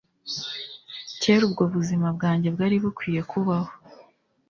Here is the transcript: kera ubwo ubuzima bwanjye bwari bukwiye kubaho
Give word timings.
kera 1.21 1.43
ubwo 1.47 1.61
ubuzima 1.67 2.07
bwanjye 2.15 2.47
bwari 2.55 2.75
bukwiye 2.83 3.21
kubaho 3.31 3.71